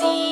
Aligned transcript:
see 0.00 0.29